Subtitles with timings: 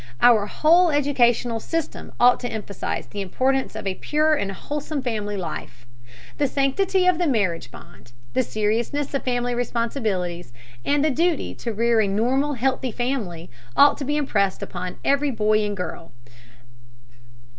[0.19, 5.37] Our whole educational system ought to emphasize the importance of a pure and wholesome family
[5.37, 5.85] life.
[6.39, 10.53] The sanctity of the marriage bond, the seriousness of family responsibilities,
[10.83, 15.29] and the duty to rear a normal healthy family, ought to be impressed upon every
[15.29, 16.11] boy and girl.